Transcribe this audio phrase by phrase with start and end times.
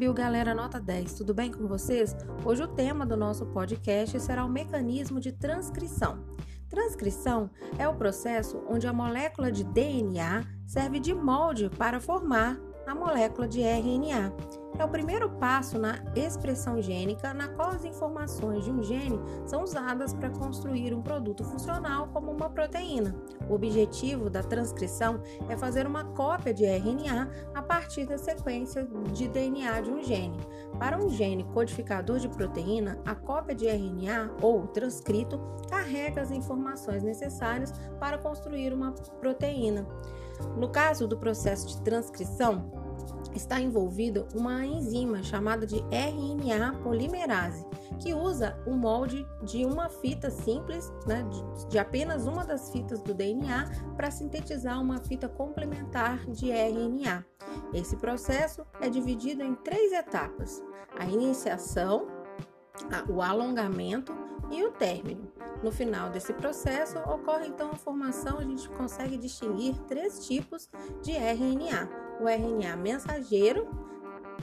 [0.00, 1.12] Brasil, galera nota 10.
[1.12, 2.16] Tudo bem com vocês?
[2.42, 6.24] Hoje o tema do nosso podcast será o mecanismo de transcrição.
[6.70, 12.94] Transcrição é o processo onde a molécula de DNA serve de molde para formar a
[12.94, 14.32] molécula de RNA.
[14.78, 19.62] É o primeiro passo na expressão gênica, na qual as informações de um gene são
[19.62, 23.14] usadas para construir um produto funcional como uma proteína.
[23.48, 29.28] O objetivo da transcrição é fazer uma cópia de RNA a partir da sequência de
[29.28, 30.38] DNA de um gene.
[30.78, 37.02] Para um gene codificador de proteína, a cópia de RNA ou transcrito carrega as informações
[37.02, 39.86] necessárias para construir uma proteína.
[40.56, 42.79] No caso do processo de transcrição,
[43.34, 47.66] está envolvida uma enzima chamada de RNA polimerase,
[47.98, 51.24] que usa o molde de uma fita simples, né,
[51.68, 57.24] de, apenas uma das fitas do DNA, para sintetizar uma fita complementar de RNA.
[57.72, 60.62] Esse processo é dividido em três etapas:
[60.98, 62.06] a iniciação,
[63.08, 64.12] o alongamento
[64.50, 65.30] e o término.
[65.62, 70.68] No final desse processo, ocorre então a formação, a gente consegue distinguir três tipos
[71.02, 71.88] de RNA:
[72.20, 73.68] o RNA mensageiro,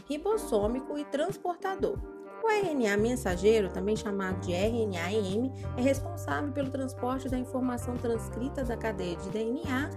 [0.07, 1.97] ribossômico e transportador.
[2.43, 8.77] O RNA mensageiro, também chamado de RNA-M, é responsável pelo transporte da informação transcrita da
[8.77, 9.89] cadeia de DNA.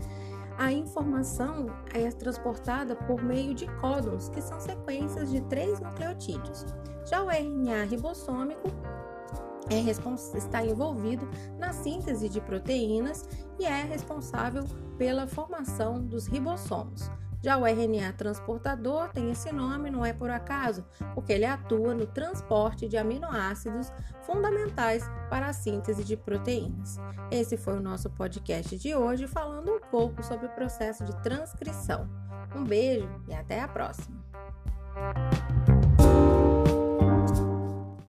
[0.59, 6.67] A informação é transportada por meio de códons, que são sequências de três nucleotídeos.
[7.07, 8.69] Já o RNA ribossômico
[9.71, 14.65] é está envolvido na síntese de proteínas e é responsável
[14.99, 17.11] pela formação dos ribossomos.
[17.43, 22.07] Já o RNA transportador tem esse nome, não é por acaso, porque ele atua no
[22.07, 23.91] transporte de aminoácidos
[24.27, 26.99] fundamentais para a síntese de proteínas.
[27.31, 32.07] Esse foi o nosso podcast de hoje, falando um pouco sobre o processo de transcrição.
[32.55, 34.21] Um beijo e até a próxima!